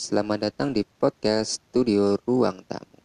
Selamat 0.00 0.48
datang 0.48 0.72
di 0.72 0.80
podcast 0.80 1.60
Studio 1.60 2.16
Ruang 2.24 2.64
Tamu. 2.64 3.04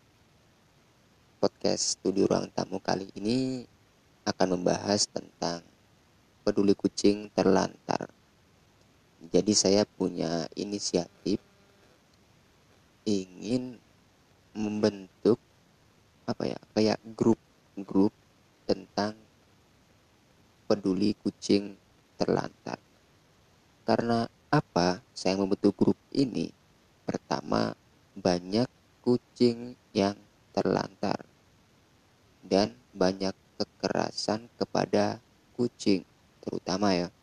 Podcast 1.44 2.00
Studio 2.00 2.24
Ruang 2.24 2.48
Tamu 2.56 2.80
kali 2.80 3.12
ini 3.20 3.68
akan 4.24 4.56
membahas 4.56 5.04
tentang 5.04 5.60
peduli 6.48 6.72
kucing 6.72 7.28
terlantar. 7.36 8.08
Jadi 9.28 9.52
saya 9.52 9.84
punya 9.84 10.48
inisiatif 10.56 11.44
ingin 13.04 13.76
membentuk 14.56 15.36
apa 16.24 16.48
ya 16.48 16.60
kayak 16.80 17.04
grup-grup 17.12 18.16
tentang 18.64 19.20
peduli 20.64 21.12
kucing 21.20 21.76
terlantar. 22.16 22.80
Karena 23.84 24.32
apa 24.48 25.04
saya 25.12 25.36
membentuk 25.36 25.76
grup 25.76 26.00
ini? 26.16 26.64
Pertama, 27.46 27.78
banyak 28.18 28.66
kucing 29.06 29.78
yang 29.94 30.18
terlantar 30.50 31.30
dan 32.42 32.74
banyak 32.90 33.38
kekerasan 33.54 34.50
kepada 34.58 35.22
kucing, 35.54 36.02
terutama 36.42 36.98
ya. 36.98 37.14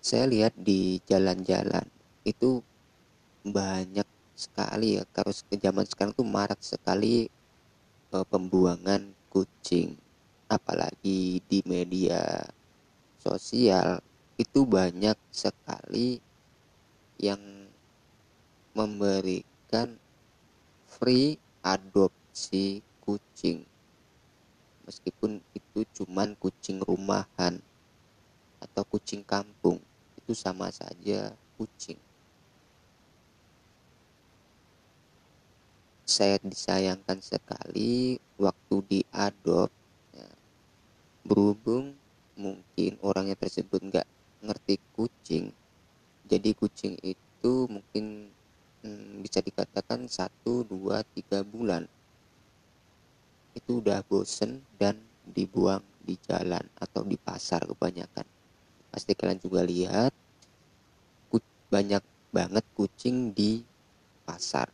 Saya 0.00 0.24
lihat 0.24 0.56
di 0.56 1.04
jalan-jalan 1.04 1.84
itu 2.24 2.64
banyak 3.44 4.08
sekali 4.32 4.96
ya 4.96 5.04
kalau 5.12 5.36
ke 5.36 5.60
zaman 5.60 5.84
sekarang 5.84 6.16
tuh 6.16 6.24
marak 6.24 6.64
sekali 6.64 7.28
uh, 8.16 8.24
pembuangan 8.24 9.12
kucing 9.28 10.00
apalagi 10.48 11.44
di 11.44 11.60
media 11.68 12.40
sosial 13.20 14.00
itu 14.40 14.64
banyak 14.64 15.20
sekali 15.28 16.29
yang 17.20 17.68
memberikan 18.72 20.00
free 20.88 21.36
adopsi 21.60 22.80
kucing. 23.04 23.68
Meskipun 24.88 25.44
itu 25.52 25.84
cuman 26.00 26.32
kucing 26.40 26.80
rumahan 26.80 27.60
atau 28.58 28.82
kucing 28.88 29.20
kampung 29.20 29.78
itu 30.16 30.32
sama 30.32 30.72
saja 30.72 31.36
kucing. 31.60 32.00
Saya 36.08 36.42
disayangkan 36.42 37.22
sekali 37.22 38.18
waktu 38.34 38.76
diadop 38.88 39.70
ya, 40.10 40.26
berhubung 41.22 41.94
mungkin 42.34 42.98
orangnya 43.04 43.38
tersebut 43.38 43.78
nggak 43.78 44.08
ngerti 44.42 44.80
kucing 44.96 45.54
jadi 46.30 46.54
kucing 46.54 46.94
itu 47.02 47.52
mungkin 47.66 48.30
hmm, 48.86 49.26
bisa 49.26 49.42
dikatakan 49.42 50.06
satu 50.06 50.62
dua 50.62 51.02
tiga 51.10 51.42
bulan. 51.42 51.90
Itu 53.58 53.82
udah 53.82 54.06
bosen 54.06 54.62
dan 54.78 54.94
dibuang 55.26 55.82
di 56.06 56.14
jalan 56.22 56.62
atau 56.78 57.02
di 57.02 57.18
pasar 57.18 57.66
kebanyakan. 57.66 58.22
Pasti 58.94 59.18
kalian 59.18 59.42
juga 59.42 59.66
lihat 59.66 60.14
banyak 61.70 62.02
banget 62.34 62.66
kucing 62.74 63.30
di 63.30 63.62
pasar. 64.26 64.66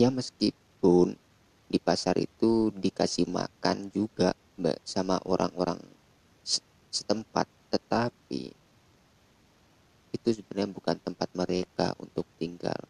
Ya 0.00 0.08
meskipun 0.08 1.12
di 1.68 1.78
pasar 1.78 2.16
itu 2.16 2.72
dikasih 2.72 3.28
makan 3.28 3.92
juga 3.92 4.32
sama 4.88 5.20
orang-orang 5.28 5.78
setempat. 6.88 7.44
Tetapi 7.68 8.56
itu 10.24 10.40
sebenarnya 10.40 10.72
bukan 10.72 10.96
tempat 11.04 11.28
mereka 11.36 11.92
untuk 12.00 12.24
tinggal. 12.40 12.80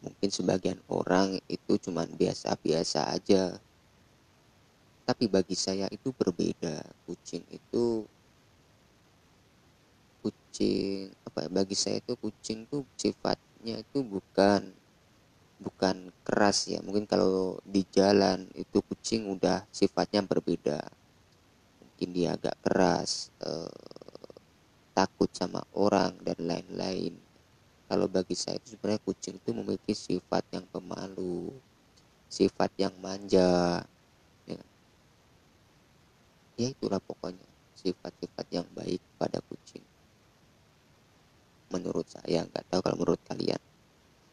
Mungkin 0.00 0.32
sebagian 0.32 0.80
orang 0.88 1.36
itu 1.44 1.76
cuma 1.76 2.08
biasa-biasa 2.08 3.12
aja. 3.12 3.60
Tapi 5.04 5.28
bagi 5.28 5.52
saya 5.52 5.92
itu 5.92 6.08
berbeda. 6.16 6.80
Kucing 7.04 7.44
itu 7.52 8.08
kucing 10.24 11.12
apa 11.28 11.44
ya, 11.44 11.48
bagi 11.52 11.76
saya 11.76 12.00
itu 12.00 12.16
kucing 12.16 12.64
tuh 12.64 12.88
sifatnya 12.96 13.76
itu 13.76 14.00
bukan 14.00 14.72
bukan 15.60 16.08
keras 16.24 16.72
ya 16.72 16.80
mungkin 16.80 17.04
kalau 17.04 17.60
di 17.68 17.84
jalan 17.92 18.48
itu 18.56 18.80
kucing 18.80 19.28
udah 19.28 19.68
sifatnya 19.68 20.24
berbeda 20.24 20.80
mungkin 22.00 22.16
dia 22.16 22.32
agak 22.32 22.56
keras 22.64 23.28
eh, 23.44 23.76
takut 24.96 25.28
sama 25.36 25.60
orang 25.76 26.16
dan 26.24 26.48
lain-lain. 26.48 27.12
Kalau 27.92 28.08
bagi 28.08 28.32
saya 28.32 28.56
itu 28.56 28.72
sebenarnya 28.72 29.04
kucing 29.04 29.36
itu 29.36 29.52
memiliki 29.52 29.92
sifat 29.92 30.48
yang 30.48 30.64
pemalu 30.72 31.52
sifat 32.24 32.72
yang 32.80 32.96
manja 33.04 33.84
ya, 34.48 34.60
ya 36.56 36.72
itulah 36.72 37.04
pokoknya 37.04 37.44
sifat-sifat 37.76 38.48
yang 38.48 38.64
baik 38.72 39.04
pada 39.20 39.44
kucing. 39.44 39.84
Menurut 41.68 42.08
saya 42.08 42.48
nggak 42.48 42.64
tahu 42.64 42.80
kalau 42.80 42.96
menurut 42.96 43.20
kalian. 43.28 43.60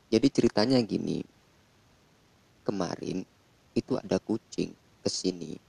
Jadi 0.08 0.28
ceritanya 0.32 0.80
gini 0.88 1.20
kemarin 2.64 3.28
itu 3.76 4.00
ada 4.00 4.24
kucing 4.24 4.72
ke 5.04 5.12
sini 5.12 5.67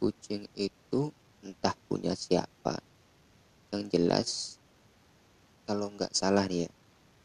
kucing 0.00 0.48
itu 0.56 1.12
entah 1.44 1.76
punya 1.84 2.16
siapa. 2.16 2.80
Yang 3.76 3.84
jelas 3.92 4.28
kalau 5.68 5.92
nggak 5.92 6.16
salah 6.16 6.48
nih 6.48 6.64
ya 6.64 6.70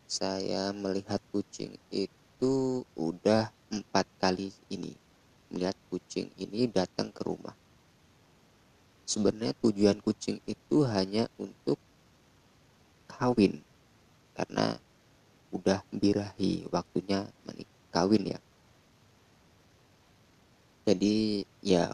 saya 0.06 0.64
melihat 0.76 1.18
kucing 1.34 1.74
itu 1.90 2.84
udah 2.94 3.50
empat 3.74 4.06
kali 4.22 4.54
ini 4.70 4.94
melihat 5.50 5.74
kucing 5.90 6.30
ini 6.38 6.68
datang 6.70 7.10
ke 7.16 7.24
rumah. 7.24 7.56
Sebenarnya 9.06 9.54
tujuan 9.64 9.98
kucing 10.02 10.42
itu 10.44 10.84
hanya 10.84 11.30
untuk 11.40 11.78
kawin 13.08 13.62
karena 14.36 14.76
udah 15.54 15.80
birahi 15.94 16.68
waktunya 16.74 17.30
kawin 17.94 18.36
ya. 18.36 18.40
Jadi 20.86 21.46
ya 21.66 21.90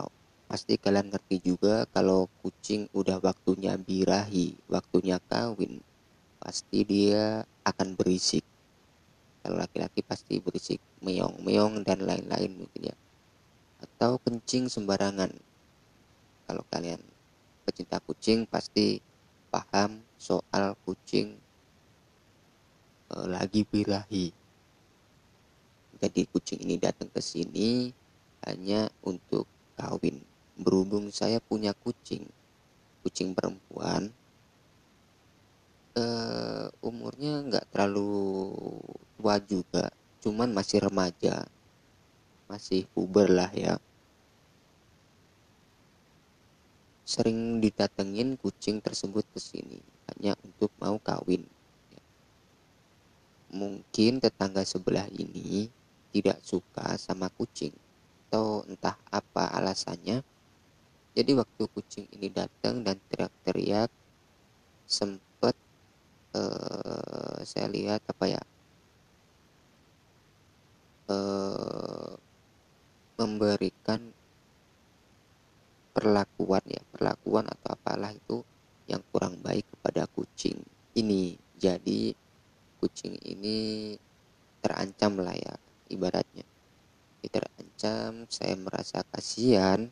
Pasti 0.51 0.75
kalian 0.75 1.07
ngerti 1.07 1.39
juga 1.39 1.87
kalau 1.95 2.27
kucing 2.43 2.91
udah 2.91 3.23
waktunya 3.23 3.71
birahi, 3.79 4.51
waktunya 4.67 5.15
kawin, 5.31 5.79
pasti 6.43 6.83
dia 6.83 7.47
akan 7.63 7.95
berisik. 7.95 8.43
Kalau 9.39 9.55
laki-laki 9.63 10.03
pasti 10.03 10.43
berisik, 10.43 10.83
meong-meong 10.99 11.87
dan 11.87 12.03
lain-lain 12.03 12.51
mungkin 12.51 12.91
ya. 12.91 12.95
Atau 13.79 14.19
kencing 14.27 14.67
sembarangan. 14.67 15.31
Kalau 16.43 16.67
kalian 16.67 16.99
pecinta 17.63 18.03
kucing 18.03 18.43
pasti 18.43 18.99
paham 19.47 20.03
soal 20.19 20.75
kucing 20.83 21.31
e, 23.07 23.15
lagi 23.23 23.63
birahi. 23.63 24.35
Jadi 25.95 26.27
kucing 26.27 26.59
ini 26.59 26.75
datang 26.75 27.07
ke 27.07 27.23
sini 27.23 27.87
hanya 28.43 28.91
untuk 29.07 29.47
kawin 29.79 30.27
berhubung 30.61 31.09
saya 31.09 31.41
punya 31.41 31.73
kucing 31.73 32.29
kucing 33.01 33.33
perempuan 33.33 34.13
uh, 35.97 36.69
umurnya 36.85 37.41
nggak 37.49 37.65
terlalu 37.73 38.53
tua 39.17 39.41
juga 39.41 39.89
cuman 40.21 40.53
masih 40.53 40.85
remaja 40.85 41.49
masih 42.51 42.83
puber 42.91 43.31
lah 43.31 43.47
ya. 43.55 43.79
Sering 47.07 47.63
didatengin 47.63 48.35
kucing 48.35 48.83
tersebut 48.83 49.23
ke 49.31 49.39
sini 49.39 49.79
hanya 50.11 50.35
untuk 50.43 50.67
mau 50.75 50.99
kawin. 50.99 51.47
Mungkin 53.55 54.19
tetangga 54.19 54.67
sebelah 54.67 55.07
ini 55.15 55.71
tidak 56.11 56.43
suka 56.43 56.99
sama 56.99 57.31
kucing 57.31 57.71
atau 58.27 58.63
entah 58.67 58.95
apa 59.11 59.47
alasannya 59.55 60.23
jadi 61.11 61.31
waktu 61.35 61.63
kucing 61.75 62.07
ini 62.15 62.31
datang 62.31 62.87
dan 62.87 62.95
teriak-teriak 63.11 63.91
sempat 64.87 65.55
uh, 66.31 67.39
saya 67.43 67.67
lihat 67.67 67.99
apa 68.07 68.25
ya 68.31 68.41
uh, 71.11 72.15
memberikan 73.19 73.99
perlakuan 75.91 76.63
ya 76.65 76.79
perlakuan 76.95 77.45
atau 77.51 77.75
apalah 77.75 78.15
itu 78.15 78.39
yang 78.87 79.03
kurang 79.11 79.39
baik 79.43 79.67
kepada 79.67 80.07
kucing 80.11 80.59
ini. 80.95 81.35
Jadi 81.61 82.15
kucing 82.81 83.19
ini 83.21 83.93
terancam 84.63 85.19
lah 85.21 85.35
ya 85.35 85.53
ibaratnya. 85.91 86.47
Terancam 87.21 88.27
saya 88.27 88.59
merasa 88.59 89.05
kasihan 89.07 89.87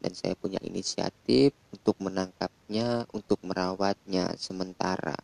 dan 0.00 0.16
saya 0.16 0.32
punya 0.32 0.56
inisiatif 0.64 1.52
untuk 1.70 2.00
menangkapnya, 2.00 3.04
untuk 3.12 3.36
merawatnya 3.44 4.32
sementara. 4.40 5.16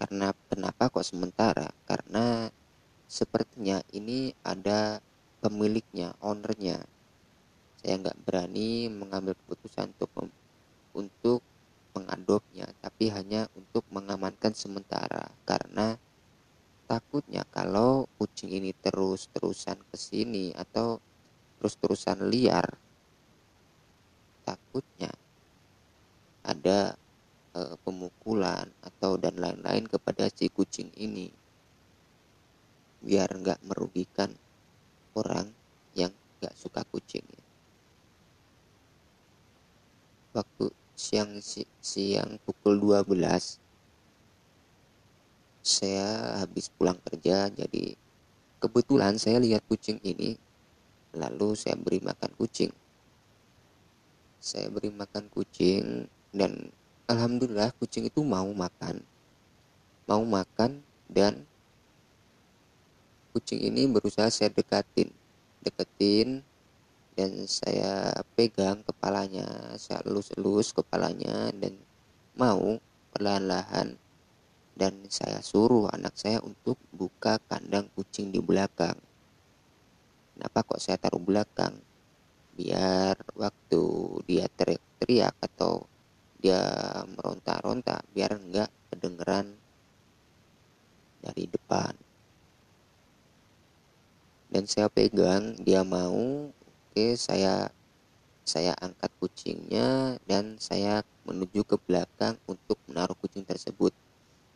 Karena 0.00 0.32
kenapa 0.48 0.88
kok 0.88 1.04
sementara? 1.04 1.68
Karena 1.84 2.48
sepertinya 3.04 3.84
ini 3.92 4.32
ada 4.40 5.04
pemiliknya, 5.44 6.16
ownernya. 6.24 6.80
Saya 7.78 7.94
nggak 8.00 8.20
berani 8.24 8.88
mengambil 8.88 9.36
keputusan 9.44 9.92
untuk 9.94 10.10
untuk 10.96 11.40
mengadopnya, 11.94 12.66
tapi 12.80 13.12
hanya 13.12 13.46
untuk 13.54 13.84
mengamankan 13.92 14.56
sementara 14.56 15.30
karena 15.44 16.00
takutnya 16.88 17.44
kalau 17.52 18.08
kucing 18.16 18.48
ini 18.48 18.72
terus-terusan 18.72 19.76
ke 19.92 19.96
sini 20.00 20.56
atau 20.56 20.96
terus-terusan 21.60 22.32
liar 22.32 22.87
takutnya 24.48 25.12
ada 26.40 26.96
e, 27.52 27.60
pemukulan 27.84 28.72
atau 28.80 29.20
dan 29.20 29.36
lain-lain 29.36 29.84
kepada 29.84 30.32
si 30.32 30.48
kucing 30.48 30.88
ini. 30.96 31.28
Biar 33.04 33.28
nggak 33.28 33.60
merugikan 33.68 34.32
orang 35.12 35.52
yang 35.92 36.16
nggak 36.40 36.56
suka 36.56 36.80
kucing 36.88 37.26
waktu 40.38 40.70
siang 40.94 41.42
si, 41.42 41.66
siang 41.82 42.38
pukul 42.46 42.78
12 42.78 43.10
saya 45.66 46.38
habis 46.38 46.70
pulang 46.70 46.94
kerja 47.02 47.50
jadi 47.50 47.98
kebetulan 48.62 49.18
saya 49.18 49.42
lihat 49.42 49.66
kucing 49.66 49.98
ini 50.06 50.38
lalu 51.18 51.58
saya 51.58 51.74
beri 51.74 51.98
makan 51.98 52.30
kucing 52.38 52.70
saya 54.38 54.70
beri 54.70 54.90
makan 54.90 55.26
kucing 55.30 56.06
dan 56.34 56.70
alhamdulillah 57.10 57.74
kucing 57.78 58.06
itu 58.06 58.22
mau 58.22 58.46
makan 58.54 59.02
mau 60.08 60.22
makan 60.24 60.82
dan 61.10 61.42
kucing 63.34 63.60
ini 63.60 63.86
berusaha 63.90 64.30
saya 64.30 64.50
dekatin 64.50 65.10
deketin 65.62 66.42
dan 67.18 67.34
saya 67.50 68.14
pegang 68.38 68.86
kepalanya 68.86 69.74
saya 69.74 70.00
elus-elus 70.06 70.70
kepalanya 70.70 71.50
dan 71.58 71.74
mau 72.38 72.78
perlahan-lahan 73.10 73.98
dan 74.78 74.94
saya 75.10 75.42
suruh 75.42 75.90
anak 75.90 76.14
saya 76.14 76.38
untuk 76.38 76.78
buka 76.94 77.42
kandang 77.50 77.90
kucing 77.98 78.30
di 78.30 78.38
belakang. 78.38 78.94
Kenapa 80.38 80.62
kok 80.62 80.78
saya 80.78 80.94
taruh 81.02 81.18
belakang? 81.18 81.74
Biar 82.58 83.14
waktu 83.38 83.82
dia 84.26 84.50
teriak-teriak 84.50 85.34
atau 85.38 85.86
dia 86.42 86.58
meronta-ronta, 87.14 88.02
biar 88.10 88.34
enggak 88.34 88.70
kedengeran 88.90 89.54
dari 91.22 91.46
depan. 91.46 91.94
Dan 94.50 94.66
saya 94.66 94.90
pegang, 94.90 95.54
dia 95.62 95.86
mau, 95.86 96.50
oke 96.50 97.06
saya 97.14 97.70
saya 98.48 98.72
angkat 98.80 99.12
kucingnya 99.20 100.16
dan 100.24 100.56
saya 100.56 101.04
menuju 101.28 101.68
ke 101.68 101.76
belakang 101.84 102.40
untuk 102.48 102.80
menaruh 102.88 103.12
kucing 103.20 103.44
tersebut 103.44 103.92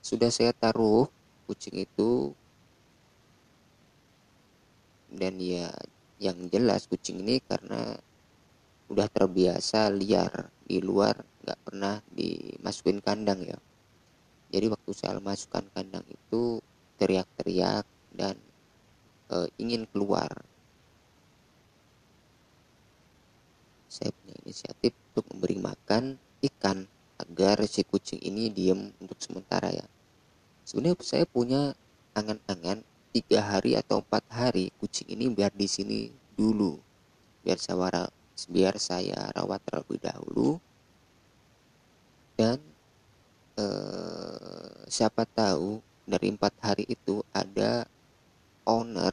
sudah 0.00 0.32
saya 0.32 0.56
taruh 0.56 1.12
kucing 1.44 1.84
itu 1.84 2.32
dan 5.12 5.36
ya 5.36 5.68
yang 6.22 6.38
jelas 6.46 6.86
kucing 6.86 7.18
ini 7.18 7.42
karena 7.42 7.98
udah 8.86 9.08
terbiasa 9.10 9.90
liar 9.90 10.54
di 10.62 10.78
luar 10.78 11.18
nggak 11.42 11.60
pernah 11.66 11.98
dimasukin 12.14 13.02
kandang 13.02 13.42
ya. 13.42 13.58
Jadi 14.54 14.70
waktu 14.70 14.90
saya 14.94 15.18
masukkan 15.18 15.66
kandang 15.74 16.06
itu 16.06 16.62
teriak-teriak 17.00 17.82
dan 18.14 18.36
e, 19.32 19.50
ingin 19.58 19.88
keluar. 19.90 20.30
Saya 23.90 24.12
punya 24.12 24.36
inisiatif 24.44 24.92
untuk 25.12 25.24
memberi 25.32 25.56
makan 25.58 26.20
ikan 26.52 26.84
agar 27.16 27.64
si 27.66 27.82
kucing 27.82 28.20
ini 28.20 28.52
diem 28.52 28.92
untuk 29.00 29.18
sementara 29.18 29.72
ya. 29.72 29.86
Sebenarnya 30.68 31.00
saya 31.00 31.24
punya 31.26 31.72
angan-angan 32.12 32.84
tiga 33.12 33.44
hari 33.44 33.76
atau 33.76 34.00
empat 34.00 34.24
hari 34.32 34.72
kucing 34.80 35.12
ini 35.12 35.28
biar 35.28 35.52
di 35.52 35.68
sini 35.68 36.08
dulu. 36.32 36.80
Biar 37.44 37.60
saya 37.60 38.08
biar 38.48 38.80
saya 38.80 39.28
rawat 39.36 39.60
terlebih 39.68 40.00
dahulu. 40.00 40.56
Dan 42.32 42.56
eh, 43.60 44.88
siapa 44.88 45.28
tahu 45.28 45.84
dari 46.08 46.32
empat 46.32 46.56
hari 46.64 46.88
itu 46.88 47.20
ada 47.36 47.84
owner 48.64 49.12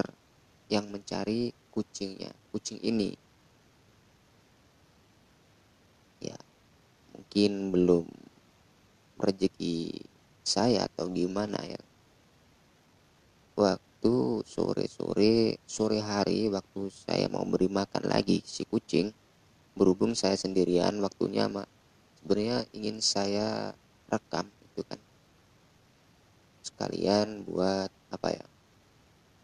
yang 0.72 0.88
mencari 0.88 1.52
kucingnya 1.76 2.32
kucing 2.56 2.80
ini. 2.80 3.20
Ya 6.24 6.40
mungkin 7.12 7.76
belum 7.76 8.08
rezeki 9.20 10.08
saya 10.48 10.88
atau 10.88 11.12
gimana 11.12 11.60
ya 11.68 11.80
waktu 14.00 14.48
sore-sore 14.48 15.60
sore 15.68 16.00
hari 16.00 16.48
waktu 16.48 16.88
saya 16.88 17.28
mau 17.28 17.44
beri 17.44 17.68
makan 17.68 18.08
lagi 18.08 18.40
si 18.48 18.64
kucing. 18.64 19.12
Berhubung 19.76 20.16
saya 20.16 20.40
sendirian 20.40 21.04
waktunya 21.04 21.52
mak. 21.52 21.68
Sebenarnya 22.16 22.64
ingin 22.72 23.04
saya 23.04 23.76
rekam 24.08 24.48
itu 24.72 24.88
kan. 24.88 24.96
Sekalian 26.64 27.44
buat 27.44 27.92
apa 28.08 28.40
ya 28.40 28.46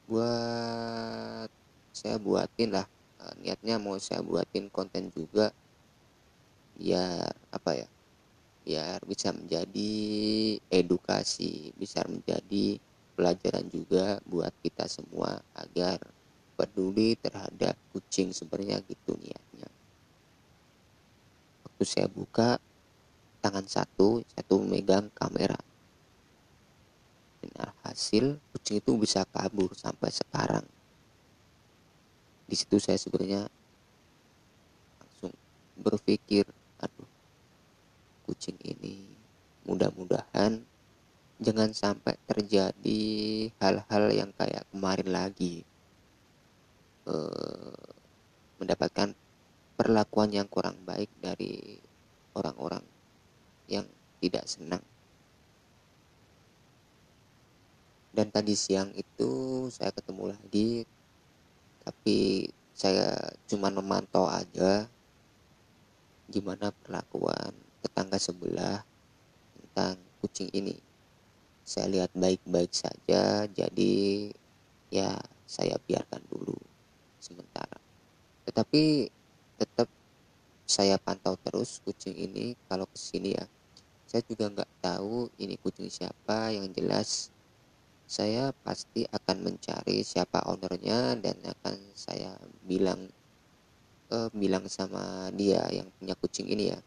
buat 0.07 1.51
saya 1.91 2.15
buatin 2.15 2.79
lah. 2.79 2.87
Eh, 3.27 3.35
niatnya 3.43 3.75
mau 3.75 3.99
saya 3.99 4.23
buatin 4.23 4.71
konten 4.71 5.11
juga 5.11 5.51
biar 6.79 7.27
apa 7.51 7.71
ya 7.75 7.87
biar 8.63 9.03
bisa 9.03 9.35
menjadi 9.35 9.91
edukasi 10.71 11.75
bisa 11.75 12.07
menjadi 12.07 12.79
pelajaran 13.15 13.65
juga 13.71 14.19
buat 14.27 14.51
kita 14.59 14.85
semua 14.91 15.39
agar 15.56 16.03
peduli 16.59 17.15
terhadap 17.19 17.75
kucing 17.91 18.35
sebenarnya 18.35 18.83
gitu 18.88 19.15
niatnya. 19.19 19.67
Waktu 21.67 21.83
saya 21.83 22.07
buka 22.12 22.59
tangan 23.44 23.67
satu 23.67 24.24
satu 24.36 24.55
megang 24.63 25.12
kamera. 25.15 25.60
Dan 27.43 27.72
hasil 27.86 28.39
kucing 28.55 28.84
itu 28.84 28.91
bisa 29.00 29.24
kabur 29.29 29.72
sampai 29.75 30.10
sekarang. 30.12 30.65
Di 32.45 32.55
situ 32.57 32.77
saya 32.77 33.00
sebenarnya 33.00 33.48
langsung 35.01 35.34
berpikir 35.77 36.45
aduh 36.81 37.10
kucing 38.25 38.57
ini 38.65 39.05
mudah-mudahan 39.65 40.62
jangan 41.39 41.72
sampai 41.75 42.15
terjadi 42.24 43.04
hal-hal 43.60 44.06
yang 44.12 44.32
kayak 44.36 44.63
kemarin 44.72 45.10
lagi. 45.12 45.68
E, 47.04 47.15
mendapatkan 48.62 49.12
perlakuan 49.75 50.32
yang 50.32 50.48
kurang 50.48 50.80
baik 50.88 51.12
dari 51.20 51.80
orang-orang 52.36 52.84
yang 53.68 53.84
tidak 54.24 54.48
senang. 54.48 54.84
Dan 58.15 58.32
tadi 58.32 58.56
siang 58.56 58.96
itu 58.96 59.68
saya 59.68 59.92
ketemu 59.92 60.32
lagi 60.32 60.88
tapi 61.86 62.50
saya 62.74 63.13
cuma 63.46 63.70
memantau 63.70 64.25
aja 64.25 64.89
gimana 66.25 66.74
perlakuan 66.82 67.54
tetangga 67.86 68.18
sebelah 68.18 68.82
tentang 69.54 70.01
kucing 70.24 70.50
ini 70.50 70.74
saya 71.65 71.89
lihat 71.89 72.13
baik-baik 72.13 72.69
saja 72.69 73.50
jadi 73.50 73.93
ya 74.93 75.17
saya 75.50 75.81
biarkan 75.81 76.22
dulu 76.29 76.53
sementara. 77.17 77.81
Tetapi 78.45 79.10
tetap 79.57 79.89
saya 80.65 81.01
pantau 81.01 81.34
terus 81.41 81.81
kucing 81.81 82.13
ini 82.13 82.53
kalau 82.69 82.86
ke 82.86 82.98
sini 82.98 83.34
ya. 83.34 83.45
Saya 84.05 84.22
juga 84.29 84.53
nggak 84.53 84.72
tahu 84.86 85.34
ini 85.41 85.57
kucing 85.57 85.89
siapa 85.89 86.53
yang 86.53 86.69
jelas 86.69 87.34
saya 88.05 88.53
pasti 88.62 89.01
akan 89.10 89.50
mencari 89.50 90.05
siapa 90.05 90.45
ownernya 90.45 91.17
dan 91.17 91.41
akan 91.41 91.74
saya 91.98 92.38
bilang 92.62 93.10
uh, 94.13 94.29
bilang 94.29 94.69
sama 94.69 95.34
dia 95.34 95.65
yang 95.74 95.89
punya 95.98 96.13
kucing 96.13 96.45
ini 96.45 96.69
ya. 96.69 96.79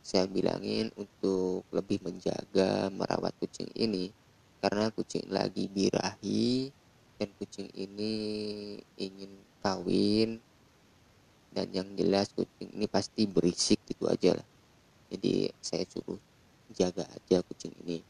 Saya 0.00 0.30
bilangin 0.30 0.94
untuk 0.94 1.66
lebih 1.74 2.00
menjaga 2.06 2.88
merawat 2.94 3.34
kucing 3.42 3.68
ini 3.74 4.14
karena 4.60 4.92
kucing 4.92 5.24
lagi 5.32 5.66
birahi 5.72 6.68
dan 7.16 7.28
kucing 7.40 7.68
ini 7.72 8.12
ingin 9.00 9.32
kawin 9.64 10.40
dan 11.50 11.66
yang 11.74 11.88
jelas 11.98 12.30
kucing 12.32 12.70
ini 12.76 12.86
pasti 12.86 13.26
berisik 13.26 13.80
gitu 13.88 14.06
aja 14.06 14.36
lah. 14.38 14.46
Jadi 15.10 15.50
saya 15.58 15.82
suruh 15.88 16.20
jaga 16.70 17.02
aja 17.10 17.42
kucing 17.42 17.74
ini. 17.82 18.00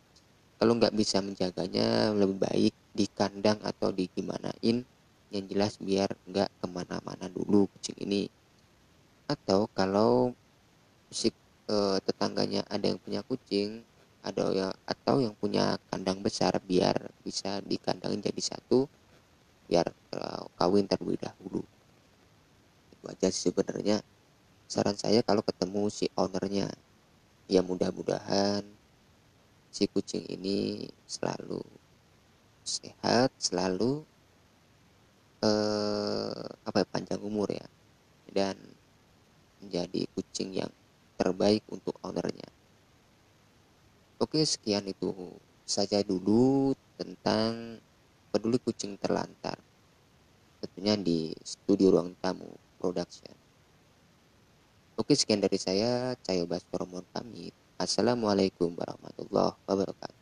Kalau 0.61 0.77
nggak 0.77 0.93
bisa 0.93 1.25
menjaganya 1.25 2.13
lebih 2.13 2.37
baik 2.37 2.75
di 2.93 3.07
kandang 3.09 3.57
atau 3.65 3.89
di 3.89 4.05
gimanain 4.13 4.85
yang 5.33 5.45
jelas 5.49 5.81
biar 5.81 6.13
nggak 6.29 6.51
ke 6.61 6.67
mana-mana 6.69 7.33
dulu 7.33 7.65
kucing 7.73 7.97
ini. 8.05 8.29
Atau 9.25 9.73
kalau 9.73 10.37
si 11.09 11.33
eh, 11.71 11.99
tetangganya 12.05 12.67
ada 12.69 12.93
yang 12.93 13.01
punya 13.01 13.25
kucing 13.25 13.81
ada 14.21 14.53
yang 14.53 14.73
atau 14.85 15.17
yang 15.25 15.35
punya 15.37 15.81
kandang 15.89 16.21
besar 16.21 16.61
biar 16.61 17.09
bisa 17.25 17.65
dikandangin 17.65 18.21
jadi 18.21 18.43
satu 18.57 18.85
biar 19.71 19.87
uh, 20.17 20.45
kawin 20.59 20.85
terlebih 20.85 21.21
dahulu. 21.23 21.63
Itu 22.93 23.05
aja 23.09 23.29
sebenarnya. 23.33 24.05
Saran 24.71 24.95
saya 24.95 25.25
kalau 25.27 25.43
ketemu 25.43 25.91
si 25.91 26.07
ownernya 26.15 26.71
ya 27.51 27.59
mudah-mudahan 27.67 28.63
si 29.71 29.91
kucing 29.91 30.23
ini 30.31 30.87
selalu 31.11 31.59
sehat 32.63 33.35
selalu 33.35 34.07
eh, 35.43 36.47
apa 36.63 36.79
ya, 36.83 36.87
panjang 36.87 37.19
umur 37.19 37.51
ya 37.51 37.67
dan 38.31 38.55
menjadi 39.59 40.07
kucing 40.15 40.55
yang 40.55 40.71
terbaik 41.19 41.67
untuk 41.67 41.99
ownernya 42.07 42.47
oke 44.21 44.45
sekian 44.45 44.85
itu 44.85 45.11
saja 45.65 46.05
dulu 46.05 46.77
tentang 47.01 47.81
peduli 48.29 48.61
kucing 48.61 49.01
terlantar. 49.01 49.57
Tentunya 50.61 50.95
di 51.01 51.33
studio 51.41 51.97
ruang 51.97 52.13
tamu 52.21 52.53
production. 52.77 53.33
Oke 55.01 55.17
sekian 55.17 55.41
dari 55.41 55.57
saya 55.57 56.13
Cayo 56.21 56.45
Baskoro 56.45 56.85
mohon 56.85 57.09
pamit. 57.09 57.57
Assalamualaikum 57.81 58.77
warahmatullahi 58.77 59.57
wabarakatuh 59.65 60.20